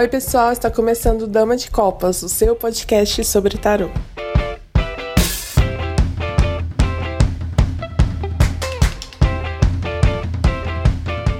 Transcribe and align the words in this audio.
Oi, 0.00 0.08
pessoal, 0.08 0.50
está 0.50 0.70
começando 0.70 1.26
Dama 1.26 1.54
de 1.58 1.70
Copas, 1.70 2.22
o 2.22 2.28
seu 2.30 2.56
podcast 2.56 3.22
sobre 3.22 3.58
tarô. 3.58 3.90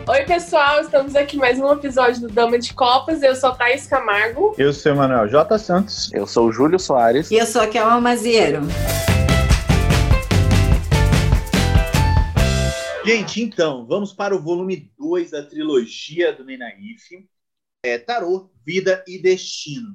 Oi, 0.07 0.25
pessoal, 0.27 0.83
estamos 0.83 1.17
aqui 1.17 1.39
mais 1.39 1.59
um 1.59 1.73
episódio 1.73 2.21
do 2.21 2.29
Dama 2.29 2.59
de 2.59 2.75
Copas. 2.75 3.23
Eu 3.23 3.35
sou 3.35 3.51
Thaís 3.53 3.87
Camargo. 3.87 4.55
Eu 4.59 4.75
sou 4.75 4.93
o 4.93 4.97
Manuel 4.97 5.27
J. 5.27 5.59
Santos. 5.59 6.13
Eu 6.13 6.27
sou 6.27 6.49
o 6.49 6.53
Júlio 6.53 6.79
Soares. 6.79 7.31
E 7.31 7.37
eu 7.37 7.47
sou 7.47 7.63
a 7.63 7.67
Kelma 7.67 7.99
Maziero. 7.99 8.61
Gente, 13.07 13.43
então, 13.43 13.87
vamos 13.87 14.13
para 14.13 14.37
o 14.37 14.39
volume 14.39 14.93
2 14.99 15.31
da 15.31 15.43
trilogia 15.43 16.35
do 16.35 16.45
Nenaif, 16.45 17.27
é, 17.83 17.99
Tarô, 17.99 18.51
Vida 18.65 19.03
e 19.07 19.19
Destino. 19.19 19.95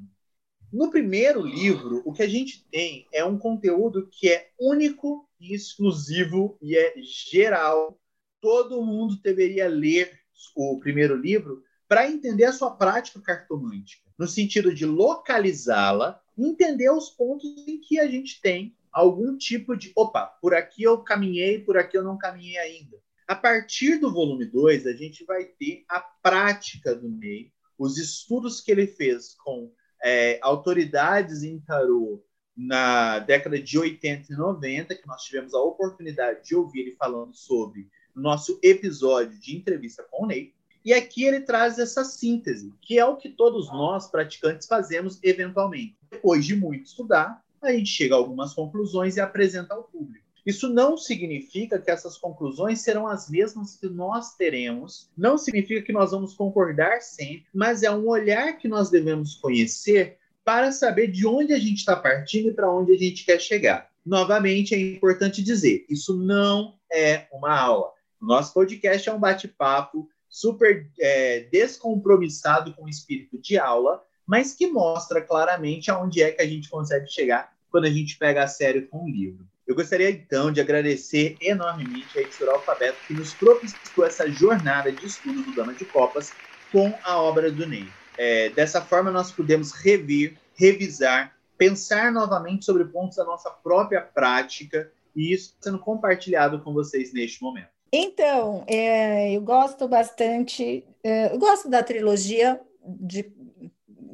No 0.74 0.90
primeiro 0.90 1.42
livro, 1.42 2.02
o 2.04 2.12
que 2.12 2.24
a 2.24 2.28
gente 2.28 2.66
tem 2.70 3.08
é 3.14 3.24
um 3.24 3.38
conteúdo 3.38 4.10
que 4.12 4.30
é 4.30 4.50
único 4.60 5.30
e 5.40 5.54
exclusivo 5.54 6.58
e 6.62 6.76
é 6.76 6.96
geral. 7.32 8.00
Todo 8.42 8.84
mundo 8.84 9.20
deveria 9.22 9.68
ler 9.68 10.12
o 10.56 10.80
primeiro 10.80 11.16
livro 11.16 11.64
para 11.88 12.10
entender 12.10 12.46
a 12.46 12.52
sua 12.52 12.72
prática 12.72 13.22
cartomântica, 13.22 14.10
no 14.18 14.28
sentido 14.28 14.74
de 14.74 14.86
localizá-la, 14.86 16.20
entender 16.38 16.90
os 16.90 17.10
pontos 17.10 17.50
em 17.68 17.80
que 17.80 18.00
a 18.00 18.08
gente 18.08 18.42
tem 18.42 18.76
algum 18.92 19.38
tipo 19.38 19.78
de, 19.78 19.92
opa, 19.96 20.26
por 20.42 20.56
aqui 20.56 20.84
eu 20.84 20.98
caminhei, 21.04 21.60
por 21.60 21.78
aqui 21.78 21.98
eu 21.98 22.04
não 22.04 22.18
caminhei 22.18 22.58
ainda. 22.58 22.98
A 23.28 23.36
partir 23.36 23.98
do 23.98 24.12
volume 24.12 24.46
2, 24.46 24.88
a 24.88 24.94
gente 24.94 25.24
vai 25.26 25.46
ter 25.46 25.86
a 25.88 26.00
prática 26.00 26.96
do 26.96 27.10
Ney, 27.10 27.52
os 27.78 27.98
estudos 27.98 28.62
que 28.62 28.72
ele 28.72 28.88
fez 28.88 29.36
com 29.44 29.72
é, 30.04 30.40
autoridades 30.42 31.44
em 31.44 31.60
tarô 31.60 32.24
na 32.56 33.20
década 33.20 33.60
de 33.60 33.78
80 33.78 34.32
e 34.32 34.36
90, 34.36 34.96
que 34.96 35.08
nós 35.08 35.24
tivemos 35.24 35.54
a 35.54 35.60
oportunidade 35.60 36.46
de 36.46 36.56
ouvir 36.56 36.82
ele 36.82 36.96
falando 36.96 37.36
sobre 37.36 37.90
no 38.16 38.22
nosso 38.22 38.58
episódio 38.64 39.38
de 39.40 39.58
entrevista 39.58 40.06
com 40.10 40.24
o 40.24 40.28
Ney. 40.28 40.54
E 40.84 40.94
aqui 40.94 41.24
ele 41.24 41.42
traz 41.42 41.80
essa 41.80 42.06
síntese, 42.06 42.72
que 42.82 42.98
é 42.98 43.06
o 43.06 43.18
que 43.18 43.30
todos 43.30 43.68
nós 43.72 44.10
praticantes 44.10 44.68
fazemos 44.68 45.20
eventualmente. 45.24 45.98
Depois 46.10 46.46
de 46.46 46.56
muito 46.56 46.86
estudar, 46.86 47.44
a 47.62 47.72
gente 47.72 47.90
chega 47.90 48.14
a 48.14 48.18
algumas 48.18 48.54
conclusões 48.54 49.18
e 49.18 49.20
apresenta 49.20 49.74
ao 49.74 49.84
público. 49.84 50.25
Isso 50.46 50.70
não 50.70 50.96
significa 50.96 51.80
que 51.80 51.90
essas 51.90 52.18
conclusões 52.18 52.82
serão 52.82 53.08
as 53.08 53.30
mesmas 53.30 53.76
que 53.76 53.88
nós 53.88 54.36
teremos, 54.36 55.10
não 55.18 55.38
significa 55.38 55.82
que 55.82 55.92
nós 55.92 56.12
vamos 56.12 56.36
concordar 56.36 57.02
sempre, 57.02 57.46
mas 57.54 57.82
é 57.82 57.90
um 57.90 58.08
olhar 58.08 58.58
que 58.58 58.68
nós 58.68 58.92
devemos 58.92 59.36
conhecer 59.36 60.18
para 60.44 60.72
saber 60.72 61.08
de 61.08 61.26
onde 61.26 61.52
a 61.52 61.58
gente 61.58 61.80
está 61.80 61.96
partindo 61.96 62.50
e 62.50 62.54
para 62.54 62.72
onde 62.72 62.94
a 62.94 62.98
gente 62.98 63.26
quer 63.26 63.42
chegar. 63.42 63.90
Novamente, 64.06 64.76
é 64.76 64.80
importante 64.80 65.42
dizer: 65.42 65.84
isso 65.90 66.16
não 66.16 66.76
é 66.94 67.26
uma 67.34 67.60
aula. 67.60 67.92
Nosso 68.22 68.54
podcast 68.54 69.10
é 69.10 69.14
um 69.14 69.20
bate-papo 69.20 70.08
super 70.30 70.88
é, 71.00 71.48
descompromissado 71.52 72.74
com 72.76 72.84
o 72.84 72.90
espírito 72.90 73.40
de 73.40 73.58
aula, 73.58 74.04
mas 74.28 74.54
que 74.54 74.68
mostra 74.68 75.22
claramente 75.22 75.90
aonde 75.90 76.22
é 76.22 76.32
que 76.32 76.42
a 76.42 76.48
gente 76.48 76.70
consegue 76.70 77.08
chegar 77.08 77.56
quando 77.72 77.86
a 77.86 77.90
gente 77.90 78.18
pega 78.18 78.44
a 78.44 78.48
sério 78.48 78.88
com 78.88 79.06
o 79.06 79.10
livro. 79.10 79.48
Eu 79.68 79.74
gostaria 79.74 80.12
então 80.12 80.52
de 80.52 80.62
agradecer 80.62 81.36
enormemente 81.42 82.20
a 82.20 82.22
Editora 82.22 82.52
Alfabeto 82.52 82.98
que 83.08 83.14
nos 83.16 83.34
propiciou 83.34 84.06
essa 84.06 84.30
jornada 84.30 84.92
de 84.92 85.06
estudo 85.08 85.42
do 85.42 85.56
Dama 85.56 85.74
de 85.74 85.84
Copas 85.86 86.32
com 86.72 86.94
a 87.04 87.20
obra 87.20 87.52
do 87.52 87.66
Ney. 87.66 87.88
É, 88.16 88.50
dessa 88.50 88.80
forma, 88.80 89.10
nós 89.10 89.32
podemos 89.32 89.72
rever, 89.72 90.38
revisar, 90.54 91.36
pensar 91.58 92.12
novamente 92.12 92.64
sobre 92.64 92.86
pontos 92.86 93.18
da 93.18 93.26
nossa 93.26 93.50
própria 93.50 94.02
prática 94.02 94.92
e 95.16 95.34
isso 95.34 95.56
sendo 95.60 95.80
compartilhado 95.80 96.60
com 96.60 96.72
vocês 96.72 97.12
neste 97.12 97.42
momento. 97.42 97.70
Então, 97.92 98.64
é, 98.68 99.32
eu 99.32 99.42
gosto 99.42 99.88
bastante, 99.88 100.84
é, 101.04 101.34
eu 101.34 101.40
gosto 101.40 101.70
da 101.70 101.82
trilogia 101.82 102.60
de 102.86 103.32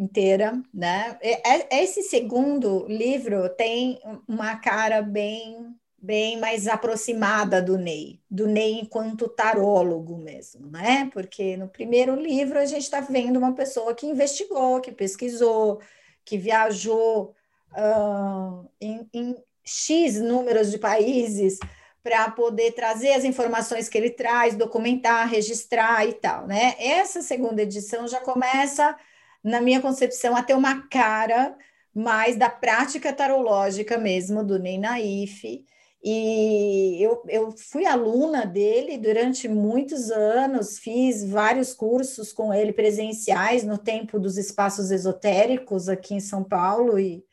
inteira, 0.01 0.59
né? 0.73 1.17
É, 1.22 1.75
é, 1.75 1.84
esse 1.84 2.01
segundo 2.01 2.85
livro 2.88 3.47
tem 3.50 4.00
uma 4.28 4.56
cara 4.56 5.01
bem 5.01 5.75
bem 6.03 6.39
mais 6.39 6.67
aproximada 6.67 7.62
do 7.62 7.78
Ney, 7.78 8.19
do 8.28 8.47
Ney 8.47 8.79
enquanto 8.79 9.29
tarólogo 9.29 10.17
mesmo, 10.17 10.66
né? 10.67 11.07
Porque 11.13 11.56
no 11.56 11.67
primeiro 11.67 12.16
livro 12.16 12.57
a 12.57 12.66
gente 12.66 12.81
está 12.81 13.01
vendo 13.01 13.38
uma 13.38 13.53
pessoa 13.53 13.94
que 13.94 14.07
investigou, 14.07 14.81
que 14.81 14.91
pesquisou, 14.91 15.79
que 16.25 16.39
viajou 16.39 17.35
uh, 17.73 18.68
em, 18.81 19.07
em 19.13 19.35
X 19.63 20.19
números 20.19 20.72
de 20.72 20.79
países 20.79 21.59
para 22.01 22.31
poder 22.31 22.72
trazer 22.72 23.13
as 23.13 23.23
informações 23.23 23.88
que 23.88 23.95
ele 23.95 24.09
traz, 24.09 24.56
documentar, 24.56 25.29
registrar 25.29 26.03
e 26.07 26.13
tal, 26.13 26.47
né? 26.47 26.73
Essa 26.79 27.22
segunda 27.22 27.62
edição 27.62 28.07
já 28.07 28.19
começa 28.19 28.97
na 29.44 29.62
minha 29.62 29.81
concepção, 29.81 30.35
a 30.35 30.44
ter 30.44 30.53
uma 30.53 30.88
cara 30.88 31.56
mais 31.94 32.35
da 32.35 32.50
prática 32.50 33.12
tarológica 33.12 33.97
mesmo, 33.97 34.44
do 34.44 34.57
Ney 34.57 34.78
Naif. 34.78 35.66
E 36.03 36.97
eu, 37.00 37.22
eu 37.28 37.51
fui 37.51 37.85
aluna 37.85 38.46
dele 38.46 38.97
durante 38.97 39.47
muitos 39.47 40.09
anos, 40.09 40.80
fiz 40.80 41.24
vários 41.24 41.74
cursos 41.75 42.34
com 42.34 42.51
ele 42.51 42.74
presenciais 42.74 43.63
no 43.63 43.78
tempo 43.78 44.19
dos 44.19 44.35
espaços 44.38 44.90
esotéricos 44.90 45.88
aqui 45.88 46.16
em 46.16 46.19
São 46.19 46.44
Paulo 46.44 46.97
e, 46.97 47.24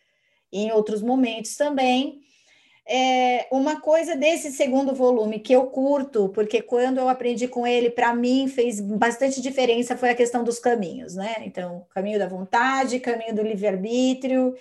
e 0.53 0.65
em 0.65 0.73
outros 0.73 1.01
momentos 1.01 1.57
também 1.57 2.21
é, 2.89 3.47
uma 3.53 3.81
coisa 3.81 4.17
desse 4.17 4.51
segundo 4.51 4.95
volume 4.95 5.39
que 5.39 5.53
eu 5.53 5.67
curto, 5.67 6.31
porque 6.31 6.63
quando 6.63 6.99
eu 6.99 7.09
aprendi 7.09 7.47
com 7.47 7.67
ele, 7.67 7.91
para 7.91 8.15
mim 8.15 8.49
fez 8.49 8.81
bastante 8.81 9.43
diferença 9.43 9.97
foi 9.97 10.09
a 10.11 10.15
questão 10.15 10.43
dos 10.43 10.59
caminhos, 10.59 11.15
né? 11.15 11.37
Então, 11.41 11.87
caminho 11.91 12.19
da 12.19 12.27
vontade, 12.27 12.99
caminho 12.99 13.35
do 13.35 13.43
livre-arbítrio, 13.43 14.55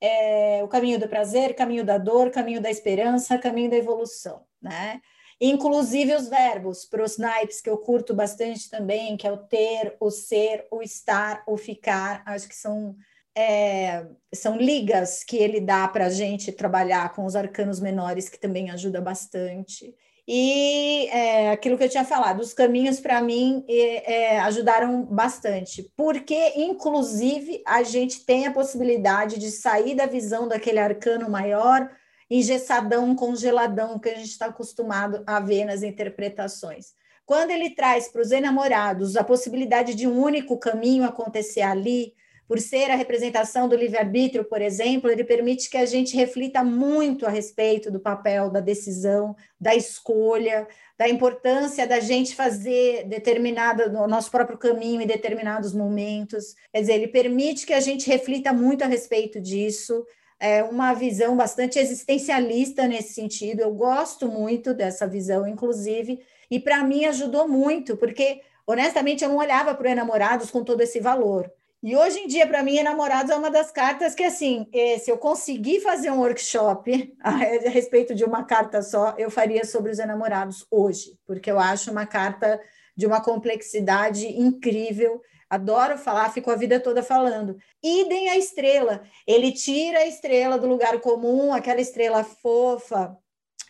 é, 0.00 0.62
o 0.64 0.68
caminho 0.68 0.98
do 0.98 1.06
prazer, 1.06 1.54
caminho 1.54 1.84
da 1.84 1.98
dor, 1.98 2.30
caminho 2.30 2.60
da 2.60 2.70
esperança, 2.70 3.36
caminho 3.38 3.70
da 3.70 3.76
evolução, 3.76 4.44
né? 4.62 5.02
Inclusive 5.38 6.14
os 6.14 6.26
verbos, 6.26 6.86
para 6.86 7.04
os 7.04 7.18
naipes 7.18 7.60
que 7.60 7.68
eu 7.68 7.76
curto 7.76 8.14
bastante 8.14 8.70
também, 8.70 9.14
que 9.14 9.26
é 9.26 9.32
o 9.32 9.36
ter, 9.36 9.94
o 10.00 10.10
ser, 10.10 10.66
o 10.70 10.80
estar, 10.80 11.42
o 11.46 11.58
ficar, 11.58 12.22
acho 12.24 12.48
que 12.48 12.54
são 12.54 12.96
é, 13.36 14.06
são 14.34 14.56
ligas 14.56 15.24
que 15.24 15.36
ele 15.36 15.60
dá 15.60 15.88
para 15.88 16.06
a 16.06 16.10
gente 16.10 16.52
trabalhar 16.52 17.12
com 17.14 17.24
os 17.24 17.34
arcanos 17.34 17.80
menores, 17.80 18.28
que 18.28 18.38
também 18.38 18.70
ajuda 18.70 19.00
bastante. 19.00 19.94
E 20.26 21.06
é, 21.08 21.50
aquilo 21.50 21.76
que 21.76 21.84
eu 21.84 21.88
tinha 21.88 22.04
falado, 22.04 22.40
os 22.40 22.54
caminhos 22.54 22.98
para 22.98 23.20
mim 23.20 23.62
é, 23.68 24.40
ajudaram 24.40 25.04
bastante, 25.04 25.92
porque 25.94 26.54
inclusive 26.56 27.62
a 27.66 27.82
gente 27.82 28.24
tem 28.24 28.46
a 28.46 28.52
possibilidade 28.52 29.38
de 29.38 29.50
sair 29.50 29.94
da 29.94 30.06
visão 30.06 30.48
daquele 30.48 30.78
arcano 30.78 31.28
maior, 31.28 31.90
engessadão, 32.30 33.14
congeladão, 33.14 33.98
que 33.98 34.08
a 34.08 34.14
gente 34.14 34.30
está 34.30 34.46
acostumado 34.46 35.22
a 35.26 35.40
ver 35.40 35.66
nas 35.66 35.82
interpretações. 35.82 36.94
Quando 37.26 37.50
ele 37.50 37.74
traz 37.74 38.08
para 38.08 38.22
os 38.22 38.32
enamorados 38.32 39.16
a 39.16 39.24
possibilidade 39.24 39.94
de 39.94 40.06
um 40.06 40.18
único 40.18 40.58
caminho 40.58 41.04
acontecer 41.04 41.62
ali, 41.62 42.14
por 42.46 42.60
ser 42.60 42.90
a 42.90 42.94
representação 42.94 43.68
do 43.68 43.76
livre-arbítrio, 43.76 44.44
por 44.44 44.60
exemplo, 44.60 45.10
ele 45.10 45.24
permite 45.24 45.70
que 45.70 45.76
a 45.76 45.86
gente 45.86 46.14
reflita 46.14 46.62
muito 46.62 47.26
a 47.26 47.30
respeito 47.30 47.90
do 47.90 47.98
papel 47.98 48.50
da 48.50 48.60
decisão, 48.60 49.34
da 49.58 49.74
escolha, 49.74 50.68
da 50.98 51.08
importância 51.08 51.86
da 51.86 52.00
gente 52.00 52.34
fazer 52.34 53.04
determinada 53.08 53.88
o 54.00 54.06
nosso 54.06 54.30
próprio 54.30 54.58
caminho 54.58 55.00
em 55.00 55.06
determinados 55.06 55.72
momentos. 55.72 56.54
Quer 56.72 56.80
dizer, 56.80 56.92
ele 56.94 57.08
permite 57.08 57.66
que 57.66 57.72
a 57.72 57.80
gente 57.80 58.08
reflita 58.08 58.52
muito 58.52 58.84
a 58.84 58.86
respeito 58.86 59.40
disso. 59.40 60.04
É 60.38 60.62
uma 60.62 60.92
visão 60.92 61.36
bastante 61.36 61.78
existencialista 61.78 62.86
nesse 62.86 63.14
sentido. 63.14 63.60
Eu 63.60 63.72
gosto 63.72 64.28
muito 64.28 64.74
dessa 64.74 65.06
visão, 65.06 65.46
inclusive, 65.46 66.20
e 66.50 66.60
para 66.60 66.84
mim 66.84 67.06
ajudou 67.06 67.48
muito, 67.48 67.96
porque 67.96 68.42
honestamente 68.66 69.24
eu 69.24 69.30
não 69.30 69.38
olhava 69.38 69.74
para 69.74 69.88
o 69.88 69.90
enamorados 69.90 70.50
com 70.50 70.62
todo 70.62 70.82
esse 70.82 71.00
valor. 71.00 71.50
E 71.86 71.94
hoje 71.94 72.20
em 72.20 72.26
dia, 72.26 72.46
para 72.46 72.62
mim, 72.62 72.78
enamorados 72.78 73.30
é 73.30 73.36
uma 73.36 73.50
das 73.50 73.70
cartas 73.70 74.14
que, 74.14 74.24
assim, 74.24 74.66
eh, 74.72 74.96
se 74.96 75.10
eu 75.10 75.18
conseguir 75.18 75.82
fazer 75.82 76.10
um 76.10 76.20
workshop 76.20 77.14
a 77.20 77.36
respeito 77.68 78.14
de 78.14 78.24
uma 78.24 78.42
carta 78.42 78.80
só, 78.80 79.14
eu 79.18 79.30
faria 79.30 79.66
sobre 79.66 79.92
os 79.92 79.98
enamorados 79.98 80.66
hoje, 80.70 81.18
porque 81.26 81.50
eu 81.50 81.58
acho 81.58 81.90
uma 81.90 82.06
carta 82.06 82.58
de 82.96 83.06
uma 83.06 83.20
complexidade 83.20 84.26
incrível. 84.28 85.20
Adoro 85.50 85.98
falar, 85.98 86.32
fico 86.32 86.50
a 86.50 86.56
vida 86.56 86.80
toda 86.80 87.02
falando. 87.02 87.58
Idem 87.82 88.30
a 88.30 88.38
estrela. 88.38 89.02
Ele 89.26 89.52
tira 89.52 89.98
a 89.98 90.06
estrela 90.06 90.56
do 90.56 90.66
lugar 90.66 90.98
comum, 91.00 91.52
aquela 91.52 91.82
estrela 91.82 92.24
fofa, 92.24 93.14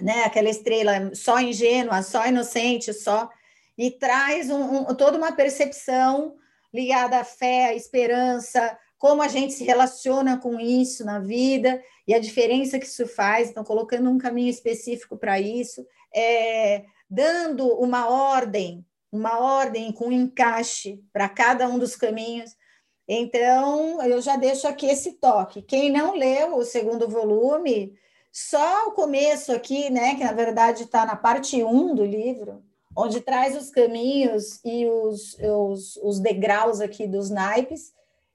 né? 0.01 0.23
Aquela 0.23 0.49
estrela 0.49 1.13
só 1.17 1.41
ingênua, 1.41 2.01
só 2.01 2.25
inocente, 2.29 2.93
só 2.93 3.29
e 3.77 3.91
traz 3.91 4.51
um, 4.51 4.83
um, 4.83 4.95
toda 4.95 5.19
uma 5.19 5.33
percepção 5.33 6.37
ligada 6.75 7.21
à 7.21 7.25
fé, 7.25 7.67
à 7.67 7.75
esperança, 7.75 8.77
como 8.99 9.23
a 9.23 9.29
gente 9.29 9.53
se 9.53 9.63
relaciona 9.63 10.39
com 10.39 10.59
isso 10.59 11.05
na 11.05 11.21
vida 11.21 11.81
e 12.07 12.13
a 12.13 12.19
diferença 12.19 12.79
que 12.79 12.87
isso 12.87 13.07
faz. 13.07 13.49
Então, 13.49 13.63
colocando 13.63 14.11
um 14.11 14.19
caminho 14.19 14.51
específico 14.51 15.17
para 15.17 15.39
isso, 15.39 15.87
é, 16.13 16.85
dando 17.09 17.69
uma 17.79 18.09
ordem, 18.09 18.85
uma 19.13 19.39
ordem 19.39 19.93
com 19.93 20.11
encaixe 20.11 21.01
para 21.13 21.29
cada 21.29 21.69
um 21.69 21.79
dos 21.79 21.95
caminhos. 21.95 22.57
Então, 23.07 24.03
eu 24.03 24.21
já 24.21 24.37
deixo 24.37 24.67
aqui 24.67 24.87
esse 24.87 25.13
toque. 25.13 25.63
Quem 25.63 25.93
não 25.93 26.17
leu 26.17 26.57
o 26.57 26.65
segundo 26.65 27.09
volume, 27.09 27.95
só 28.33 28.89
o 28.89 28.93
começo 28.93 29.53
aqui, 29.53 29.91
né, 29.91 30.17
que 30.17 30.25
na 30.25 30.33
verdade 30.33 30.85
está 30.85 31.07
na 31.07 31.15
parte 31.15 31.63
1 31.63 31.95
do 31.95 32.05
livro, 32.05 32.65
onde 32.97 33.21
traz 33.21 33.57
os 33.57 33.71
caminhos 33.71 34.61
e 34.65 34.87
os, 34.87 35.37
os, 35.39 35.97
os 35.97 36.21
degraus 36.21 36.81
aqui 36.81 37.07
dos 37.07 37.31
naipes, 37.31 37.93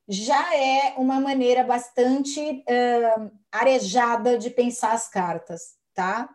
já 0.07 0.55
é 0.55 0.95
uma 0.97 1.19
maneira 1.19 1.63
bastante 1.63 2.41
uh, 2.41 3.31
arejada 3.51 4.37
de 4.37 4.49
pensar 4.49 4.93
as 4.93 5.07
cartas, 5.07 5.75
tá? 5.93 6.27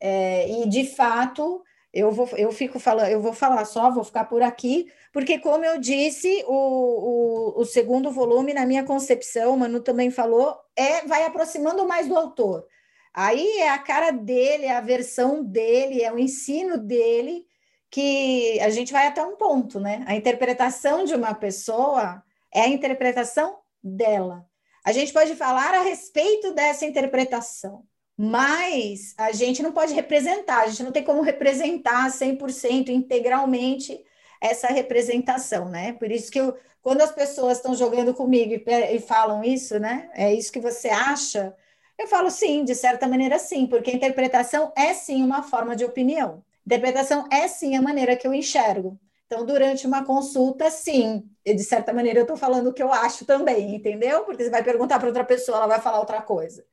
É, 0.00 0.48
e 0.48 0.68
de 0.68 0.84
fato, 0.84 1.62
eu 1.92 2.10
vou, 2.10 2.28
eu 2.36 2.50
fico 2.50 2.80
falando, 2.80 3.08
eu 3.08 3.20
vou 3.20 3.32
falar 3.32 3.64
só, 3.64 3.90
vou 3.90 4.02
ficar 4.02 4.24
por 4.24 4.42
aqui, 4.42 4.90
porque, 5.12 5.38
como 5.38 5.64
eu 5.64 5.78
disse, 5.78 6.44
o, 6.46 7.54
o, 7.56 7.60
o 7.60 7.64
segundo 7.64 8.10
volume, 8.10 8.54
na 8.54 8.66
minha 8.66 8.84
concepção, 8.84 9.54
o 9.54 9.58
Manu 9.58 9.80
também 9.80 10.10
falou, 10.10 10.56
é 10.74 11.06
vai 11.06 11.24
aproximando 11.24 11.86
mais 11.86 12.08
do 12.08 12.16
autor. 12.16 12.66
Aí 13.12 13.58
é 13.58 13.70
a 13.70 13.78
cara 13.78 14.12
dele, 14.12 14.66
é 14.66 14.76
a 14.76 14.80
versão 14.80 15.44
dele, 15.44 16.02
é 16.02 16.12
o 16.12 16.18
ensino 16.18 16.78
dele, 16.78 17.44
que 17.90 18.60
a 18.60 18.70
gente 18.70 18.92
vai 18.92 19.06
até 19.06 19.22
um 19.22 19.36
ponto, 19.36 19.80
né? 19.80 20.04
A 20.06 20.14
interpretação 20.14 21.04
de 21.04 21.14
uma 21.14 21.34
pessoa 21.34 22.22
é 22.52 22.62
a 22.62 22.68
interpretação 22.68 23.58
dela. 23.82 24.46
A 24.84 24.92
gente 24.92 25.12
pode 25.12 25.34
falar 25.34 25.74
a 25.74 25.82
respeito 25.82 26.54
dessa 26.54 26.86
interpretação, 26.86 27.84
mas 28.16 29.14
a 29.18 29.32
gente 29.32 29.62
não 29.62 29.72
pode 29.72 29.92
representar, 29.92 30.62
a 30.62 30.68
gente 30.68 30.82
não 30.82 30.92
tem 30.92 31.04
como 31.04 31.22
representar 31.22 32.10
100% 32.10 32.88
integralmente 32.90 34.04
essa 34.40 34.68
representação, 34.68 35.68
né? 35.68 35.92
Por 35.94 36.10
isso 36.10 36.30
que 36.30 36.40
eu, 36.40 36.56
quando 36.80 37.02
as 37.02 37.12
pessoas 37.12 37.58
estão 37.58 37.74
jogando 37.74 38.14
comigo 38.14 38.54
e, 38.54 38.96
e 38.96 39.00
falam 39.00 39.44
isso, 39.44 39.78
né? 39.78 40.10
É 40.14 40.32
isso 40.32 40.52
que 40.52 40.60
você 40.60 40.88
acha? 40.88 41.54
Eu 41.98 42.06
falo 42.08 42.30
sim, 42.30 42.64
de 42.64 42.74
certa 42.74 43.06
maneira 43.06 43.38
sim, 43.38 43.66
porque 43.66 43.90
a 43.90 43.94
interpretação 43.94 44.72
é 44.76 44.94
sim 44.94 45.22
uma 45.22 45.42
forma 45.42 45.76
de 45.76 45.84
opinião. 45.84 46.42
Interpretação 46.66 47.26
é 47.32 47.48
sim 47.48 47.76
a 47.76 47.82
maneira 47.82 48.16
que 48.16 48.26
eu 48.26 48.34
enxergo. 48.34 48.98
Então, 49.26 49.46
durante 49.46 49.86
uma 49.86 50.04
consulta, 50.04 50.70
sim, 50.70 51.24
e 51.44 51.54
de 51.54 51.62
certa 51.62 51.92
maneira 51.92 52.18
eu 52.18 52.24
estou 52.24 52.36
falando 52.36 52.68
o 52.68 52.72
que 52.72 52.82
eu 52.82 52.92
acho 52.92 53.24
também, 53.24 53.76
entendeu? 53.76 54.24
Porque 54.24 54.42
você 54.42 54.50
vai 54.50 54.62
perguntar 54.62 54.98
para 54.98 55.06
outra 55.06 55.24
pessoa, 55.24 55.58
ela 55.58 55.66
vai 55.68 55.80
falar 55.80 56.00
outra 56.00 56.20
coisa. 56.20 56.64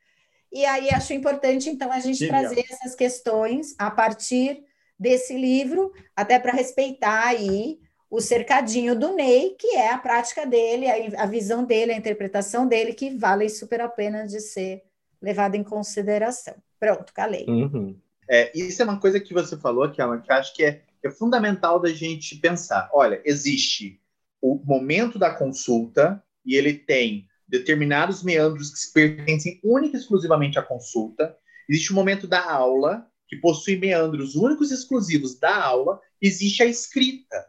E 0.51 0.66
aí 0.66 0.89
acho 0.89 1.13
importante, 1.13 1.69
então, 1.69 1.92
a 1.92 2.00
gente 2.00 2.28
trazer 2.28 2.66
essas 2.69 2.95
questões 2.95 3.75
a 3.78 3.92
partir 3.92 4.63
desse 4.98 5.38
livro, 5.38 5.92
até 6.16 6.39
para 6.39 6.51
respeitar 6.51 7.28
aí 7.28 7.80
o 8.10 8.19
cercadinho 8.19 8.98
do 8.98 9.13
Ney, 9.13 9.56
que 9.60 9.75
é 9.75 9.92
a 9.92 9.98
prática 9.98 10.45
dele, 10.45 10.88
a, 10.89 11.24
a 11.24 11.25
visão 11.25 11.63
dele, 11.63 11.92
a 11.92 11.98
interpretação 11.98 12.66
dele, 12.66 12.94
que 12.94 13.12
vale 13.12 13.50
super 13.50 13.81
a 13.81 13.89
pena 13.89 14.25
de 14.25 14.39
ser 14.39 14.84
levada 15.22 15.57
em 15.57 15.63
consideração. 15.63 16.56
Pronto, 16.80 17.13
calei. 17.13 17.45
Uhum. 17.48 18.00
É, 18.29 18.51
isso 18.57 18.81
é 18.81 18.85
uma 18.85 19.00
coisa 19.00 19.19
que 19.19 19.33
você 19.33 19.57
falou, 19.57 19.89
que, 19.89 19.95
que 19.95 20.31
acho 20.31 20.53
que 20.53 20.63
é, 20.63 20.83
é 21.03 21.09
fundamental 21.09 21.79
da 21.79 21.89
gente 21.89 22.35
pensar. 22.35 22.89
Olha, 22.94 23.21
existe 23.24 24.01
o 24.41 24.62
momento 24.63 25.18
da 25.18 25.33
consulta 25.33 26.21
e 26.45 26.56
ele 26.56 26.74
tem 26.74 27.27
determinados 27.47 28.24
meandros 28.24 28.71
que 28.71 28.94
pertencem 28.94 29.59
única 29.63 29.95
e 29.95 30.00
exclusivamente 30.00 30.59
à 30.59 30.62
consulta. 30.62 31.35
Existe 31.69 31.91
o 31.91 31.95
momento 31.95 32.27
da 32.27 32.51
aula, 32.51 33.07
que 33.27 33.38
possui 33.38 33.77
meandros 33.77 34.35
únicos 34.35 34.71
e 34.71 34.74
exclusivos 34.74 35.39
da 35.39 35.56
aula. 35.56 36.00
Existe 36.21 36.63
a 36.63 36.65
escrita. 36.65 37.45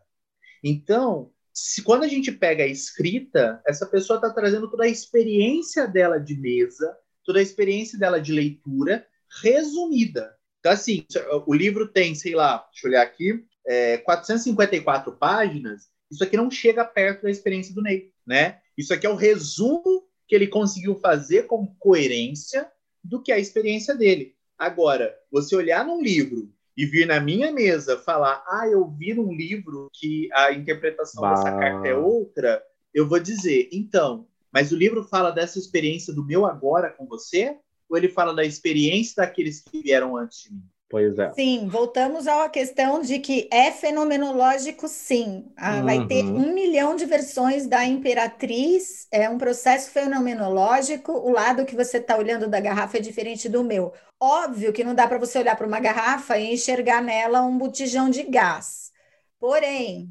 Então, 0.63 1.33
se 1.53 1.83
quando 1.83 2.05
a 2.05 2.09
gente 2.09 2.31
pega 2.31 2.63
a 2.63 2.69
escrita, 2.69 3.61
essa 3.67 3.87
pessoa 3.87 4.17
está 4.17 4.31
trazendo 4.31 4.71
toda 4.71 4.85
a 4.85 4.89
experiência 4.89 5.87
dela 5.87 6.19
de 6.19 6.37
mesa, 6.37 6.97
toda 7.25 7.41
a 7.41 7.43
experiência 7.43 7.99
dela 7.99 8.21
de 8.21 8.33
leitura 8.33 9.07
resumida. 9.43 10.38
Então, 10.61 10.73
assim, 10.73 11.05
o 11.47 11.55
livro 11.55 11.89
tem, 11.89 12.15
sei 12.15 12.35
lá, 12.35 12.67
deixa 12.71 12.87
eu 12.87 12.91
olhar 12.91 13.03
aqui, 13.03 13.45
é, 13.67 13.99
454 13.99 15.13
páginas. 15.13 15.89
Isso 16.11 16.25
aqui 16.25 16.37
não 16.37 16.51
chega 16.51 16.85
perto 16.85 17.23
da 17.23 17.31
experiência 17.31 17.75
do 17.75 17.83
Ney, 17.83 18.13
né? 18.27 18.61
Isso 18.77 18.93
aqui 18.93 19.07
é 19.07 19.11
o 19.11 19.17
resumo 19.17 20.09
que 20.27 20.35
ele 20.35 20.47
conseguiu 20.47 20.95
fazer 20.97 21.45
com 21.47 21.67
coerência 21.79 22.71
do 23.03 23.23
que 23.23 23.31
é 23.31 23.37
a 23.37 23.41
experiência 23.41 23.95
dele. 23.95 24.35
Agora, 24.59 25.15
você 25.31 25.55
olhar 25.55 25.85
num 25.85 26.03
livro 26.03 26.53
e 26.77 26.85
vir 26.87 27.07
na 27.07 27.21
minha 27.21 27.53
mesa 27.53 27.99
falar, 27.99 28.45
ah, 28.47 28.67
eu 28.69 28.89
vi 28.89 29.15
num 29.15 29.33
livro 29.33 29.89
que 29.93 30.29
a 30.33 30.53
interpretação 30.53 31.21
bah. 31.21 31.35
dessa 31.35 31.57
carta 31.57 31.89
é 31.89 31.95
outra, 31.95 32.63
eu 32.93 33.09
vou 33.09 33.21
dizer, 33.21 33.69
então, 33.73 34.27
mas 34.53 34.73
o 34.73 34.77
livro 34.77 35.05
fala 35.05 35.31
dessa 35.31 35.59
experiência 35.59 36.13
do 36.13 36.25
meu 36.25 36.47
agora 36.47 36.91
com 36.91 37.07
você? 37.07 37.57
Ou 37.89 37.97
ele 37.97 38.09
fala 38.09 38.35
da 38.35 38.45
experiência 38.45 39.15
daqueles 39.17 39.61
que 39.61 39.83
vieram 39.83 40.17
antes 40.17 40.43
de 40.43 40.53
mim? 40.53 40.63
Pois 40.91 41.19
é. 41.19 41.31
Sim, 41.35 41.69
voltamos 41.69 42.27
à 42.27 42.49
questão 42.49 43.03
de 43.03 43.19
que 43.19 43.47
é 43.53 43.71
fenomenológico, 43.71 44.89
sim. 44.89 45.53
Ah, 45.55 45.77
uhum. 45.77 45.85
Vai 45.85 46.07
ter 46.07 46.25
um 46.25 46.55
milhão 46.55 46.97
de 46.97 47.05
versões 47.05 47.67
da 47.67 47.85
Imperatriz, 47.85 49.07
é 49.13 49.29
um 49.29 49.37
processo 49.37 49.91
fenomenológico. 49.91 51.13
O 51.13 51.31
lado 51.31 51.67
que 51.67 51.77
você 51.77 51.99
está 51.99 52.17
olhando 52.17 52.49
da 52.49 52.59
garrafa 52.59 52.97
é 52.97 53.01
diferente 53.01 53.51
do 53.51 53.63
meu. 53.63 53.93
Óbvio 54.19 54.73
que 54.73 54.83
não 54.83 54.95
dá 54.95 55.07
para 55.07 55.19
você 55.19 55.39
olhar 55.39 55.57
para 55.57 55.67
uma 55.67 55.79
garrafa 55.79 56.39
e 56.39 56.55
enxergar 56.55 57.03
nela 57.03 57.43
um 57.43 57.59
botijão 57.59 58.09
de 58.09 58.23
gás. 58.23 58.91
Porém, 59.39 60.11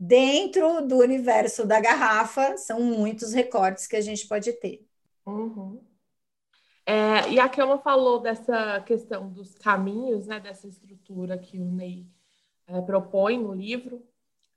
dentro 0.00 0.80
do 0.80 0.96
universo 0.96 1.66
da 1.66 1.78
garrafa, 1.78 2.56
são 2.56 2.80
muitos 2.80 3.34
recortes 3.34 3.86
que 3.86 3.96
a 3.96 4.00
gente 4.00 4.26
pode 4.26 4.50
ter. 4.54 4.82
Uhum. 5.26 5.78
É, 6.88 7.28
e 7.32 7.40
a 7.40 7.48
Kelma 7.48 7.78
falou 7.78 8.20
dessa 8.20 8.80
questão 8.82 9.28
dos 9.28 9.56
caminhos, 9.56 10.28
né, 10.28 10.38
dessa 10.38 10.68
estrutura 10.68 11.36
que 11.36 11.58
o 11.58 11.64
Ney 11.64 12.06
é, 12.68 12.80
propõe 12.80 13.36
no 13.38 13.52
livro. 13.52 14.06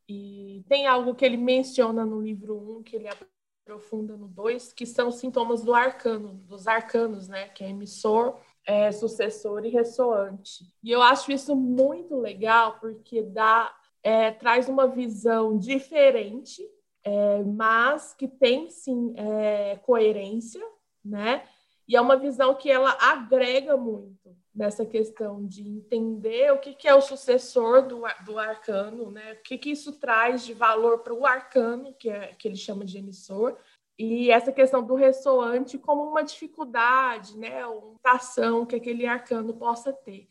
E 0.08 0.64
tem 0.70 0.86
algo 0.86 1.16
que 1.16 1.26
ele 1.26 1.38
menciona 1.38 2.06
no 2.06 2.22
livro 2.22 2.56
1, 2.56 2.78
um, 2.78 2.84
que 2.84 2.96
ele 2.96 3.08
aprofunda 3.08 4.16
no 4.16 4.28
2, 4.28 4.74
que 4.74 4.86
são 4.86 5.12
sintomas 5.12 5.64
do 5.64 5.74
arcano, 5.74 6.34
dos 6.48 6.68
arcanos, 6.68 7.28
né, 7.28 7.48
que 7.50 7.64
é 7.64 7.70
emissor, 7.70 8.40
é, 8.66 8.92
sucessor 8.92 9.66
e 9.66 9.70
ressoante. 9.70 10.66
E 10.84 10.92
eu 10.92 11.02
acho 11.02 11.32
isso 11.32 11.56
muito 11.56 12.16
legal, 12.16 12.80
porque 12.80 13.24
dá, 13.24 13.76
é, 14.04 14.30
traz 14.32 14.70
uma 14.70 14.88
visão 14.88 15.58
diferente, 15.58 16.62
é, 17.04 17.44
mas 17.44 18.14
que 18.14 18.28
tem 18.28 18.70
sim 18.70 19.14
é, 19.16 19.78
coerência, 19.78 20.64
né? 21.04 21.44
E 21.90 21.96
é 21.96 22.02
uma 22.02 22.16
visão 22.16 22.54
que 22.54 22.70
ela 22.70 22.96
agrega 23.02 23.76
muito 23.76 24.38
nessa 24.54 24.86
questão 24.86 25.44
de 25.48 25.68
entender 25.68 26.54
o 26.54 26.60
que, 26.60 26.76
que 26.76 26.88
é 26.88 26.94
o 26.94 27.02
sucessor 27.02 27.82
do, 27.82 28.04
do 28.24 28.38
arcano, 28.38 29.10
né? 29.10 29.34
o 29.34 29.42
que, 29.42 29.58
que 29.58 29.72
isso 29.72 29.94
traz 29.94 30.46
de 30.46 30.54
valor 30.54 31.00
para 31.00 31.16
o 31.16 31.26
arcano, 31.26 31.92
que, 31.98 32.08
é, 32.08 32.36
que 32.38 32.48
ele 32.48 32.56
chama 32.56 32.86
de 32.86 33.00
emissor, 33.00 33.58
e 33.98 34.30
essa 34.30 34.52
questão 34.52 34.86
do 34.86 34.94
ressoante 34.94 35.80
como 35.80 36.04
uma 36.04 36.22
dificuldade, 36.22 37.36
né? 37.36 37.66
uma 37.66 37.94
mutação 37.94 38.68
que 38.68 38.76
aquele 38.76 39.08
arcano 39.08 39.56
possa 39.56 39.92
ter. 39.92 40.28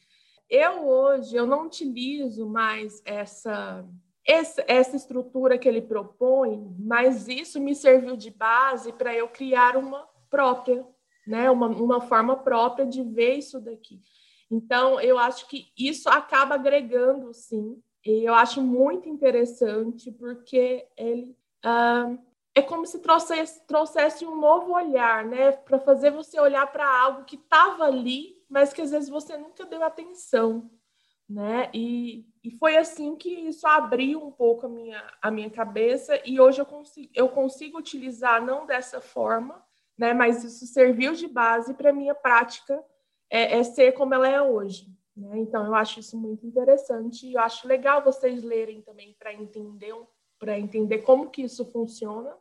Eu 0.49 0.87
hoje 0.87 1.35
eu 1.35 1.45
não 1.45 1.67
utilizo 1.67 2.47
mais 2.47 3.03
essa 3.05 3.85
essa 4.25 4.95
estrutura 4.95 5.57
que 5.57 5.67
ele 5.67 5.81
propõe, 5.81 6.77
mas 6.79 7.27
isso 7.29 7.59
me 7.59 7.75
serviu 7.75 8.15
de 8.15 8.31
base 8.31 8.93
para 8.93 9.15
eu 9.15 9.27
criar 9.27 9.75
uma 9.75 10.07
própria, 10.29 10.87
né? 11.29 11.51
Uma, 11.51 11.67
uma 11.69 12.01
forma 12.01 12.37
própria 12.37 12.87
de 12.87 13.03
ver 13.03 13.35
isso 13.35 13.61
daqui. 13.61 14.01
Então, 14.51 14.99
eu 14.99 15.19
acho 15.19 15.47
que 15.47 15.71
isso 15.77 16.09
acaba 16.09 16.55
agregando, 16.55 17.35
sim, 17.35 17.83
e 18.05 18.25
eu 18.25 18.33
acho 18.33 18.63
muito 18.63 19.09
interessante, 19.09 20.11
porque 20.11 20.87
ele 20.97 21.37
é 22.55 22.63
como 22.63 22.87
se 22.87 23.01
trouxesse, 23.01 23.67
trouxesse 23.67 24.25
um 24.25 24.37
novo 24.41 24.73
olhar, 24.73 25.25
né? 25.27 25.53
Para 25.53 25.79
fazer 25.79 26.11
você 26.11 26.41
olhar 26.41 26.67
para 26.73 26.89
algo 27.03 27.25
que 27.25 27.37
estava 27.37 27.85
ali, 27.85 28.43
mas 28.49 28.73
que 28.73 28.81
às 28.81 28.91
vezes 28.91 29.11
você 29.11 29.37
nunca 29.37 29.67
deu 29.67 29.83
atenção, 29.85 30.71
né? 31.29 31.69
E, 31.75 32.25
e 32.43 32.51
foi 32.53 32.79
assim 32.79 33.15
que 33.17 33.29
isso 33.29 33.67
abriu 33.67 34.25
um 34.25 34.31
pouco 34.31 34.65
a 34.65 34.69
minha, 34.69 35.13
a 35.21 35.31
minha 35.31 35.51
cabeça, 35.51 36.19
e 36.25 36.41
hoje 36.41 36.61
eu 36.63 36.67
consigo, 36.67 37.11
eu 37.15 37.29
consigo 37.29 37.77
utilizar 37.77 38.43
não 38.43 38.65
dessa 38.65 39.01
forma, 39.01 39.63
né? 39.99 40.15
Mas 40.15 40.45
isso 40.45 40.67
serviu 40.67 41.13
de 41.13 41.27
base 41.27 41.75
para 41.75 41.93
minha 41.93 42.15
prática 42.15 42.83
é, 43.31 43.59
é, 43.59 43.63
ser 43.65 43.93
como 43.93 44.15
ela 44.15 44.29
é 44.29 44.41
hoje. 44.41 44.87
Né? 45.17 45.39
Então 45.39 45.67
eu 45.67 45.75
acho 45.75 45.99
isso 45.99 46.17
muito 46.17 46.47
interessante 46.47 47.33
eu 47.33 47.41
acho 47.41 47.67
legal 47.67 48.05
vocês 48.05 48.43
lerem 48.43 48.81
também 48.83 49.17
para 49.19 49.35
entender 49.35 49.93
para 50.39 50.57
entender 50.57 50.99
como 50.99 51.31
que 51.31 51.43
isso 51.43 51.65
funciona, 51.65 52.33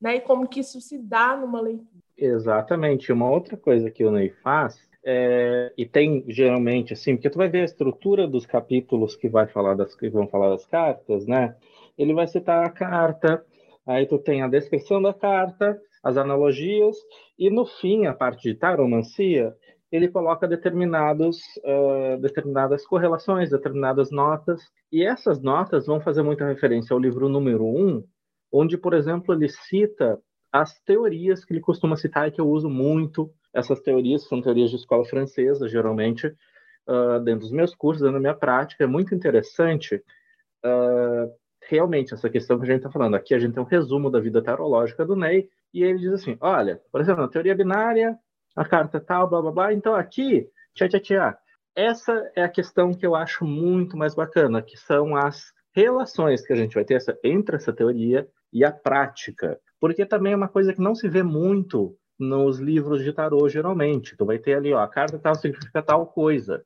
né? 0.00 0.16
E 0.16 0.20
como 0.20 0.48
que 0.48 0.60
isso 0.60 0.80
se 0.80 0.98
dá 0.98 1.36
numa 1.36 1.60
leitura. 1.60 2.02
Exatamente. 2.16 3.12
Uma 3.12 3.30
outra 3.30 3.56
coisa 3.56 3.90
que 3.90 4.04
o 4.04 4.10
Ney 4.10 4.30
faz 4.42 4.88
é, 5.04 5.72
e 5.76 5.86
tem 5.86 6.24
geralmente 6.28 6.92
assim, 6.92 7.14
porque 7.14 7.30
tu 7.30 7.38
vai 7.38 7.48
ver 7.48 7.60
a 7.60 7.64
estrutura 7.64 8.26
dos 8.26 8.46
capítulos 8.46 9.14
que 9.14 9.28
vai 9.28 9.46
falar 9.46 9.74
das 9.74 9.94
que 9.94 10.08
vão 10.08 10.26
falar 10.26 10.50
das 10.50 10.66
cartas, 10.66 11.26
né? 11.26 11.54
Ele 11.96 12.14
vai 12.14 12.26
citar 12.26 12.64
a 12.64 12.70
carta, 12.70 13.44
aí 13.86 14.06
tu 14.06 14.18
tem 14.18 14.42
a 14.42 14.48
descrição 14.48 15.00
da 15.00 15.14
carta, 15.14 15.80
as 16.06 16.16
analogias 16.16 16.96
e 17.36 17.50
no 17.50 17.66
fim 17.66 18.06
a 18.06 18.14
parte 18.14 18.48
de 18.48 18.54
taromancia 18.54 19.52
ele 19.90 20.08
coloca 20.08 20.46
determinados, 20.46 21.38
uh, 21.58 22.20
determinadas 22.20 22.86
correlações, 22.86 23.50
determinadas 23.50 24.10
notas, 24.12 24.60
e 24.92 25.04
essas 25.04 25.40
notas 25.40 25.86
vão 25.86 26.00
fazer 26.00 26.22
muita 26.22 26.46
referência 26.46 26.94
ao 26.94 27.00
livro 27.00 27.28
número 27.28 27.64
1, 27.64 27.88
um, 27.88 28.04
onde, 28.52 28.76
por 28.76 28.94
exemplo, 28.94 29.34
ele 29.34 29.48
cita 29.48 30.20
as 30.52 30.78
teorias 30.80 31.44
que 31.44 31.52
ele 31.52 31.60
costuma 31.60 31.96
citar 31.96 32.28
e 32.28 32.30
que 32.30 32.40
eu 32.40 32.48
uso 32.48 32.68
muito. 32.68 33.30
Essas 33.52 33.80
teorias 33.80 34.26
são 34.28 34.40
teorias 34.40 34.70
de 34.70 34.76
escola 34.76 35.04
francesa, 35.04 35.68
geralmente, 35.68 36.28
uh, 36.88 37.20
dentro 37.24 37.40
dos 37.40 37.52
meus 37.52 37.74
cursos, 37.74 38.02
dentro 38.02 38.14
da 38.14 38.20
minha 38.20 38.34
prática. 38.34 38.84
É 38.84 38.86
muito 38.86 39.14
interessante, 39.14 39.96
uh, 40.64 41.32
realmente, 41.68 42.14
essa 42.14 42.30
questão 42.30 42.58
que 42.58 42.64
a 42.64 42.66
gente 42.66 42.78
está 42.78 42.90
falando. 42.90 43.14
Aqui 43.14 43.34
a 43.34 43.38
gente 43.38 43.54
tem 43.54 43.62
um 43.62 43.66
resumo 43.66 44.10
da 44.10 44.20
vida 44.20 44.42
tarológica 44.42 45.04
do 45.04 45.16
Ney, 45.16 45.48
e 45.72 45.82
ele 45.82 45.98
diz 45.98 46.12
assim: 46.12 46.36
olha, 46.40 46.80
por 46.90 47.00
exemplo, 47.00 47.22
na 47.22 47.28
teoria 47.28 47.54
binária, 47.54 48.16
a 48.54 48.64
carta 48.64 49.00
tal, 49.00 49.28
blá 49.28 49.42
blá 49.42 49.52
blá. 49.52 49.72
Então 49.72 49.94
aqui, 49.94 50.48
tchá 50.74 50.88
tchá 50.88 51.00
tchá. 51.00 51.38
Essa 51.74 52.30
é 52.34 52.42
a 52.42 52.48
questão 52.48 52.94
que 52.94 53.06
eu 53.06 53.14
acho 53.14 53.44
muito 53.44 53.96
mais 53.96 54.14
bacana, 54.14 54.62
que 54.62 54.78
são 54.78 55.14
as 55.14 55.52
relações 55.74 56.46
que 56.46 56.52
a 56.52 56.56
gente 56.56 56.74
vai 56.74 56.84
ter 56.84 56.94
essa, 56.94 57.18
entre 57.22 57.56
essa 57.56 57.72
teoria 57.72 58.26
e 58.50 58.64
a 58.64 58.72
prática. 58.72 59.60
Porque 59.78 60.06
também 60.06 60.32
é 60.32 60.36
uma 60.36 60.48
coisa 60.48 60.72
que 60.72 60.80
não 60.80 60.94
se 60.94 61.06
vê 61.06 61.22
muito 61.22 61.94
nos 62.18 62.58
livros 62.58 63.04
de 63.04 63.12
tarô, 63.12 63.46
geralmente. 63.46 64.16
Tu 64.16 64.24
vai 64.24 64.38
ter 64.38 64.54
ali, 64.54 64.72
ó, 64.72 64.78
a 64.78 64.88
carta 64.88 65.18
tal 65.18 65.34
significa 65.34 65.82
tal 65.82 66.06
coisa. 66.06 66.64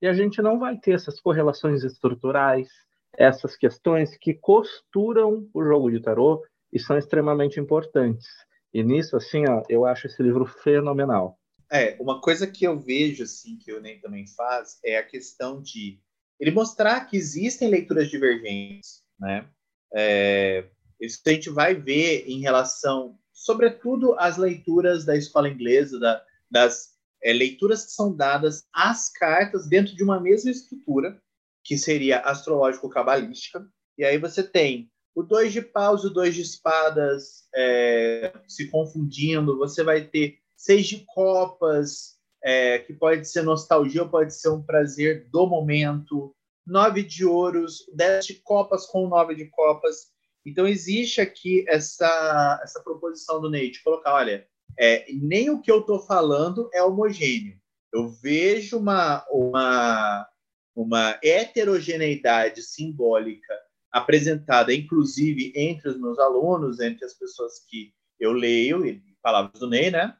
E 0.00 0.06
a 0.06 0.12
gente 0.12 0.40
não 0.40 0.60
vai 0.60 0.76
ter 0.78 0.92
essas 0.92 1.20
correlações 1.20 1.82
estruturais, 1.82 2.68
essas 3.16 3.56
questões 3.56 4.16
que 4.16 4.34
costuram 4.34 5.48
o 5.52 5.62
jogo 5.62 5.90
de 5.90 6.00
tarô 6.00 6.42
e 6.72 6.78
são 6.78 6.96
extremamente 6.96 7.60
importantes. 7.60 8.26
E 8.72 8.82
nisso, 8.82 9.16
assim, 9.16 9.44
ó, 9.48 9.62
eu 9.68 9.84
acho 9.84 10.06
esse 10.06 10.22
livro 10.22 10.46
fenomenal. 10.46 11.38
É, 11.70 11.96
uma 12.00 12.20
coisa 12.20 12.46
que 12.46 12.64
eu 12.64 12.78
vejo, 12.78 13.24
assim, 13.24 13.56
que 13.58 13.72
o 13.72 13.80
Ney 13.80 13.98
também 13.98 14.26
faz, 14.26 14.78
é 14.84 14.98
a 14.98 15.02
questão 15.02 15.60
de 15.60 15.98
ele 16.38 16.50
mostrar 16.50 17.06
que 17.06 17.16
existem 17.16 17.68
leituras 17.68 18.08
divergentes, 18.10 19.02
né? 19.18 19.48
É, 19.94 20.64
isso 21.00 21.20
a 21.26 21.30
gente 21.30 21.50
vai 21.50 21.74
ver 21.74 22.24
em 22.26 22.40
relação, 22.40 23.18
sobretudo, 23.32 24.14
às 24.18 24.36
leituras 24.36 25.04
da 25.04 25.16
escola 25.16 25.48
inglesa, 25.48 25.98
da, 25.98 26.22
das 26.50 26.92
é, 27.22 27.32
leituras 27.32 27.84
que 27.86 27.92
são 27.92 28.14
dadas 28.14 28.66
às 28.72 29.10
cartas 29.10 29.68
dentro 29.68 29.94
de 29.94 30.02
uma 30.02 30.20
mesma 30.20 30.50
estrutura, 30.50 31.20
que 31.64 31.76
seria 31.76 32.20
astrológico-cabalística. 32.20 33.66
E 33.96 34.04
aí 34.04 34.18
você 34.18 34.42
tem 34.42 34.90
o 35.14 35.22
dois 35.22 35.52
de 35.52 35.60
paus 35.60 36.04
o 36.04 36.10
dois 36.10 36.34
de 36.34 36.42
espadas 36.42 37.46
é, 37.54 38.32
se 38.48 38.68
confundindo, 38.68 39.58
você 39.58 39.84
vai 39.84 40.04
ter 40.04 40.38
seis 40.56 40.86
de 40.86 41.04
copas, 41.06 42.16
é, 42.42 42.78
que 42.78 42.92
pode 42.92 43.28
ser 43.28 43.42
nostalgia 43.42 44.04
pode 44.04 44.34
ser 44.34 44.48
um 44.48 44.62
prazer 44.62 45.28
do 45.30 45.46
momento, 45.46 46.34
nove 46.66 47.02
de 47.02 47.24
ouros, 47.24 47.84
dez 47.94 48.26
de 48.26 48.34
copas 48.34 48.86
com 48.86 49.08
nove 49.08 49.34
de 49.34 49.46
copas. 49.46 50.12
Então 50.44 50.66
existe 50.66 51.20
aqui 51.20 51.64
essa, 51.68 52.60
essa 52.62 52.82
proposição 52.82 53.40
do 53.40 53.50
Ney 53.50 53.70
de 53.70 53.82
colocar, 53.82 54.14
olha, 54.14 54.46
é, 54.78 55.06
nem 55.12 55.50
o 55.50 55.60
que 55.60 55.70
eu 55.70 55.80
estou 55.80 56.00
falando 56.00 56.68
é 56.72 56.82
homogêneo. 56.82 57.56
Eu 57.92 58.08
vejo 58.08 58.78
uma, 58.78 59.24
uma, 59.30 60.26
uma 60.74 61.18
heterogeneidade 61.22 62.62
simbólica 62.62 63.54
apresentada, 63.90 64.72
inclusive, 64.72 65.52
entre 65.54 65.90
os 65.90 66.00
meus 66.00 66.18
alunos, 66.18 66.80
entre 66.80 67.04
as 67.04 67.12
pessoas 67.12 67.58
que 67.68 67.92
eu 68.18 68.32
leio, 68.32 68.82
palavras 69.22 69.60
do 69.60 69.68
Ney, 69.68 69.90
né? 69.90 70.14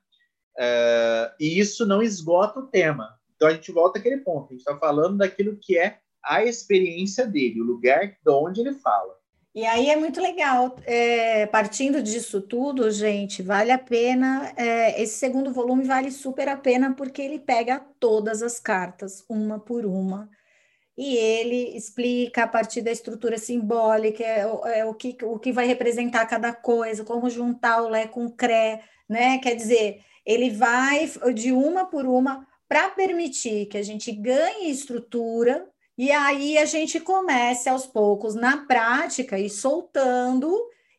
Uh, 0.58 1.32
e 1.40 1.58
isso 1.58 1.86
não 1.86 2.02
esgota 2.02 2.60
o 2.60 2.66
tema. 2.66 3.18
Então 3.34 3.48
a 3.48 3.54
gente 3.54 3.72
volta 3.72 3.98
àquele 3.98 4.18
ponto. 4.18 4.48
A 4.48 4.50
gente 4.50 4.60
está 4.60 4.76
falando 4.76 5.18
daquilo 5.18 5.58
que 5.60 5.78
é 5.78 5.98
a 6.22 6.44
experiência 6.44 7.26
dele, 7.26 7.60
o 7.60 7.64
lugar 7.64 8.06
de 8.06 8.30
onde 8.30 8.60
ele 8.60 8.74
fala. 8.74 9.16
E 9.54 9.66
aí 9.66 9.90
é 9.90 9.96
muito 9.96 10.20
legal. 10.20 10.76
É, 10.84 11.46
partindo 11.46 12.02
disso 12.02 12.40
tudo, 12.40 12.90
gente, 12.90 13.42
vale 13.42 13.70
a 13.70 13.78
pena. 13.78 14.52
É, 14.56 15.02
esse 15.02 15.18
segundo 15.18 15.52
volume 15.52 15.84
vale 15.84 16.10
super 16.10 16.48
a 16.48 16.56
pena 16.56 16.94
porque 16.94 17.20
ele 17.22 17.38
pega 17.38 17.80
todas 17.98 18.42
as 18.42 18.60
cartas, 18.60 19.24
uma 19.28 19.58
por 19.58 19.84
uma 19.84 20.30
e 20.96 21.16
ele 21.16 21.76
explica 21.76 22.44
a 22.44 22.48
partir 22.48 22.82
da 22.82 22.90
estrutura 22.90 23.38
simbólica, 23.38 24.22
é, 24.22 24.40
é, 24.78 24.84
o, 24.84 24.94
que, 24.94 25.16
o 25.22 25.38
que 25.38 25.52
vai 25.52 25.66
representar 25.66 26.26
cada 26.26 26.52
coisa, 26.52 27.04
como 27.04 27.30
juntar 27.30 27.82
o 27.82 27.88
Lé 27.88 28.06
com 28.06 28.26
o 28.26 28.32
Cré, 28.32 28.82
né? 29.08 29.38
Quer 29.38 29.54
dizer, 29.54 30.00
ele 30.24 30.50
vai 30.50 31.10
de 31.34 31.52
uma 31.52 31.86
por 31.86 32.06
uma 32.06 32.46
para 32.68 32.90
permitir 32.90 33.66
que 33.66 33.78
a 33.78 33.82
gente 33.82 34.12
ganhe 34.12 34.70
estrutura 34.70 35.66
e 35.96 36.10
aí 36.10 36.56
a 36.56 36.64
gente 36.64 37.00
comece 37.00 37.68
aos 37.68 37.86
poucos 37.86 38.34
na 38.34 38.66
prática 38.66 39.38
e 39.38 39.50
soltando 39.50 40.54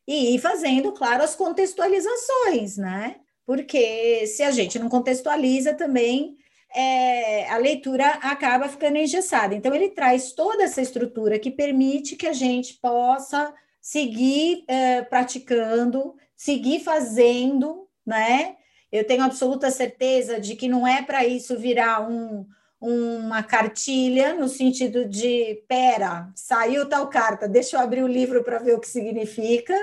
e 0.06 0.34
ir 0.34 0.38
fazendo, 0.38 0.92
claro, 0.92 1.22
as 1.22 1.34
contextualizações, 1.34 2.76
né? 2.76 3.16
Porque 3.46 4.26
se 4.26 4.42
a 4.42 4.50
gente 4.50 4.78
não 4.78 4.88
contextualiza 4.88 5.74
também, 5.74 6.36
é, 6.74 7.48
a 7.50 7.56
leitura 7.56 8.06
acaba 8.22 8.68
ficando 8.68 8.98
engessada. 8.98 9.54
Então, 9.54 9.74
ele 9.74 9.90
traz 9.90 10.32
toda 10.32 10.64
essa 10.64 10.82
estrutura 10.82 11.38
que 11.38 11.50
permite 11.50 12.16
que 12.16 12.26
a 12.26 12.32
gente 12.32 12.74
possa 12.74 13.54
seguir 13.80 14.64
é, 14.66 15.02
praticando, 15.02 16.14
seguir 16.36 16.80
fazendo, 16.80 17.86
né? 18.04 18.56
Eu 18.90 19.06
tenho 19.06 19.22
absoluta 19.22 19.70
certeza 19.70 20.40
de 20.40 20.56
que 20.56 20.68
não 20.68 20.86
é 20.86 21.02
para 21.02 21.24
isso 21.24 21.58
virar 21.58 22.08
um, 22.08 22.46
uma 22.80 23.42
cartilha 23.42 24.34
no 24.34 24.48
sentido 24.48 25.08
de 25.08 25.64
pera, 25.66 26.30
saiu 26.34 26.88
tal 26.88 27.08
carta, 27.08 27.48
deixa 27.48 27.76
eu 27.76 27.80
abrir 27.80 28.02
o 28.02 28.08
livro 28.08 28.44
para 28.44 28.58
ver 28.58 28.74
o 28.74 28.80
que 28.80 28.88
significa, 28.88 29.74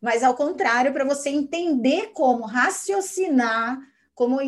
mas 0.00 0.22
ao 0.22 0.34
contrário, 0.34 0.92
para 0.92 1.04
você 1.04 1.30
entender 1.30 2.10
como 2.12 2.44
raciocinar 2.44 3.78
como, 4.14 4.38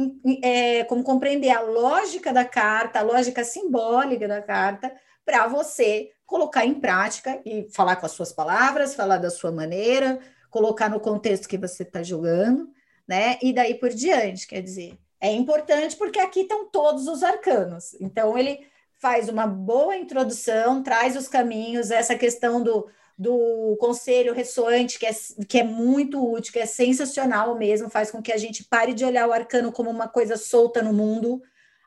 é, 0.43 0.85
como 0.85 1.03
compreender 1.03 1.51
a 1.51 1.61
lógica 1.61 2.33
da 2.33 2.45
carta, 2.45 2.99
a 2.99 3.03
lógica 3.03 3.45
simbólica 3.45 4.29
da 4.29 4.43
carta, 4.43 4.95
para 5.25 5.47
você 5.47 6.11
colocar 6.27 6.65
em 6.65 6.75
prática 6.75 7.41
e 7.45 7.69
falar 7.71 7.97
com 7.97 8.07
as 8.07 8.13
suas 8.13 8.33
palavras, 8.33 8.95
falar 8.95 9.19
da 9.19 9.31
sua 9.31 9.53
maneira, 9.53 10.19
colocar 10.51 10.89
no 10.89 11.01
contexto 11.01 11.49
que 11.49 11.59
você 11.59 11.83
está 11.83 12.03
jogando, 12.03 12.69
né? 13.07 13.39
E 13.43 13.53
daí 13.53 13.75
por 13.75 13.91
diante, 13.91 14.47
quer 14.47 14.63
dizer, 14.63 14.99
é 15.21 15.33
importante 15.33 15.97
porque 15.97 16.19
aqui 16.19 16.41
estão 16.41 16.69
todos 16.71 17.09
os 17.09 17.23
arcanos. 17.23 17.95
Então 18.01 18.37
ele 18.37 18.67
faz 19.01 19.29
uma 19.29 19.47
boa 19.47 19.97
introdução, 19.97 20.83
traz 20.83 21.17
os 21.17 21.29
caminhos, 21.29 21.91
essa 21.91 22.15
questão 22.15 22.63
do 22.63 22.89
do 23.17 23.77
conselho 23.79 24.35
ressoante, 24.35 24.99
que 24.99 25.07
é, 25.07 25.13
que 25.49 25.61
é 25.61 25.65
muito 25.65 26.25
útil, 26.33 26.53
que 26.53 26.59
é 26.59 26.67
sensacional 26.67 27.57
mesmo, 27.57 27.89
faz 27.89 28.11
com 28.11 28.21
que 28.21 28.33
a 28.33 28.37
gente 28.37 28.65
pare 28.65 28.93
de 28.93 29.05
olhar 29.05 29.29
o 29.29 29.33
arcano 29.33 29.71
como 29.71 29.89
uma 29.89 30.09
coisa 30.09 30.37
solta 30.37 30.83
no 30.83 30.93
mundo, 30.93 31.41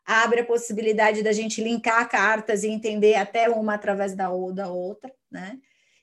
abre 0.05 0.39
a 0.39 0.45
possibilidade 0.45 1.21
da 1.21 1.33
gente 1.33 1.61
linkar 1.61 2.07
cartas 2.09 2.63
e 2.63 2.69
entender 2.69 3.15
até 3.15 3.49
uma 3.49 3.73
através 3.73 4.15
da, 4.15 4.29
da 4.53 4.69
outra, 4.69 5.11
né? 5.29 5.57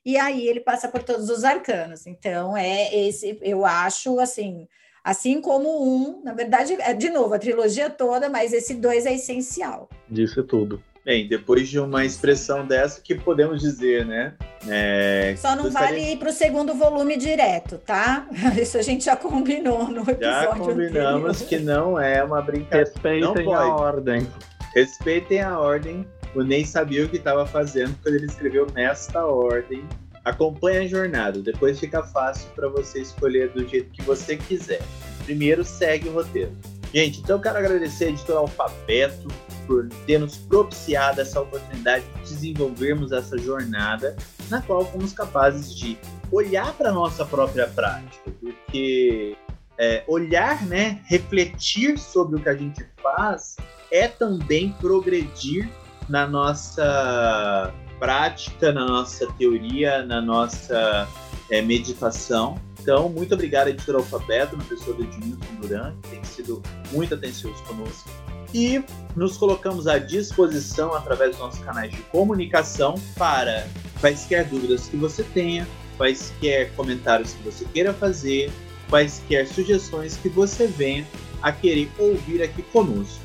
E 0.05 0.19
aí 0.19 0.47
ele 0.47 0.61
passa 0.61 0.87
por 0.89 1.03
todos 1.03 1.31
os 1.31 1.45
arcanos. 1.45 2.07
Então, 2.07 2.55
é 2.55 2.95
esse, 2.95 3.39
eu 3.41 3.65
acho 3.65 4.21
assim, 4.21 4.69
assim 5.03 5.41
como 5.41 5.83
um, 5.83 6.23
na 6.23 6.35
verdade, 6.35 6.77
é 6.79 6.93
de 6.93 7.09
novo, 7.09 7.33
a 7.33 7.39
trilogia 7.39 7.89
toda, 7.89 8.29
mas 8.29 8.53
esse 8.53 8.75
dois 8.75 9.07
é 9.07 9.15
essencial. 9.15 9.89
Disse 10.07 10.43
tudo. 10.43 10.83
Bem, 11.05 11.29
depois 11.29 11.69
de 11.69 11.79
uma 11.79 12.03
expressão 12.03 12.67
dessa, 12.67 12.99
que 12.99 13.15
podemos 13.15 13.61
dizer, 13.61 14.07
né? 14.07 14.33
É, 14.67 15.35
Só 15.37 15.55
não 15.55 15.71
vale 15.71 16.13
ir 16.13 16.19
para 16.19 16.31
o 16.31 16.33
segundo 16.33 16.73
volume 16.75 17.19
direto, 17.19 17.77
tá? 17.77 18.27
Isso 18.59 18.79
a 18.79 18.83
gente 18.83 19.05
já 19.05 19.15
combinou 19.15 19.87
no 19.89 20.01
episódio 20.01 20.21
Já 20.23 20.47
combinamos 20.47 21.43
anterior. 21.43 21.49
que 21.49 21.59
não 21.59 22.01
é 22.01 22.25
uma 22.25 22.41
brincadeira. 22.41 22.91
Respeitem 22.91 23.53
a 23.53 23.67
ordem. 23.67 24.27
Respeitem 24.75 25.41
a 25.43 25.59
ordem. 25.59 26.07
O 26.35 26.43
Ney 26.43 26.65
sabia 26.65 27.05
o 27.05 27.09
que 27.09 27.19
estava 27.19 27.47
fazendo 27.47 27.95
quando 28.03 28.15
ele 28.15 28.27
escreveu 28.27 28.67
nesta 28.73 29.27
ordem. 29.27 29.85
Acompanhe 30.25 30.79
a 30.79 30.89
jornada, 30.89 31.41
depois 31.43 31.79
fica 31.79 32.03
fácil 32.03 32.49
para 32.55 32.67
você 32.69 33.03
escolher 33.03 33.51
do 33.51 33.69
jeito 33.69 33.91
que 33.91 34.01
você 34.03 34.39
quiser. 34.39 34.81
Primeiro 35.27 35.63
segue 35.65 36.09
o 36.09 36.15
roteiro. 36.15 36.51
Gente, 36.95 37.21
então 37.21 37.37
eu 37.37 37.43
quero 37.43 37.59
agradecer 37.59 38.07
a 38.07 38.09
editora 38.09 38.39
Alfabeto, 38.39 39.29
por 39.67 39.89
ter 40.07 40.19
nos 40.19 40.37
propiciado 40.37 41.21
essa 41.21 41.41
oportunidade 41.41 42.05
de 42.25 42.35
desenvolvermos 42.35 43.13
essa 43.13 43.37
jornada, 43.39 44.17
na 44.51 44.61
qual 44.63 44.85
fomos 44.85 45.13
capazes 45.13 45.75
de 45.75 45.99
olhar 46.31 46.73
para 46.75 46.91
a 46.91 46.93
nossa 46.93 47.25
própria 47.25 47.67
prática, 47.69 48.31
porque 48.41 49.37
é, 49.79 50.05
olhar, 50.07 50.65
né, 50.67 51.01
refletir 51.07 51.99
sobre 51.99 52.37
o 52.37 52.43
que 52.43 52.49
a 52.49 52.57
gente 52.57 52.85
faz 53.03 53.57
é 53.91 54.09
também 54.09 54.73
progredir 54.81 55.69
na 56.09 56.27
nossa 56.27 57.73
prática, 57.99 58.73
na 58.73 58.87
nossa 58.87 59.27
teoria, 59.35 60.05
na 60.05 60.21
nossa 60.21 61.09
é, 61.51 61.63
meditação. 61.63 62.61
Então, 62.81 63.09
muito 63.09 63.35
obrigado, 63.35 63.69
editor 63.69 63.97
Alfabeto, 63.97 64.57
na 64.57 64.65
pessoa 64.65 64.95
do 64.97 65.05
Edmilson 65.05 65.55
Duran, 65.61 65.95
que 66.03 66.11
tem 66.11 66.25
sido 66.25 66.63
muito 66.93 67.15
atencioso 67.15 67.63
conosco. 67.65 68.11
E 68.55 68.81
nos 69.17 69.37
colocamos 69.37 69.89
à 69.89 69.99
disposição 69.99 70.95
através 70.95 71.33
dos 71.33 71.41
nossos 71.41 71.59
canais 71.59 71.91
de 71.91 72.01
comunicação 72.03 72.95
para 73.17 73.67
quaisquer 74.01 74.45
dúvidas 74.45 74.87
que 74.87 74.97
você 74.97 75.25
tenha, 75.25 75.67
quaisquer 75.97 76.73
comentários 76.77 77.33
que 77.33 77.43
você 77.43 77.65
queira 77.65 77.93
fazer, 77.93 78.53
quaisquer 78.89 79.49
sugestões 79.49 80.17
que 80.17 80.29
você 80.29 80.69
venha 80.69 81.05
a 81.43 81.51
querer 81.51 81.91
ouvir 81.99 82.43
aqui 82.45 82.63
conosco. 82.63 83.21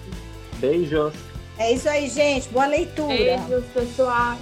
Beijos! 0.57 1.13
É 1.59 1.73
isso 1.73 1.87
aí, 1.87 2.09
gente. 2.09 2.49
Boa 2.49 2.65
leitura. 2.65 3.07
Beijos, 3.15 3.65
pessoal. 3.71 4.37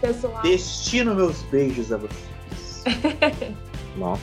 pessoal. 0.00 0.42
Destino 0.42 1.14
meus 1.14 1.42
beijos 1.42 1.92
a 1.92 1.98
vocês. 1.98 2.84
Nossa. 3.96 4.22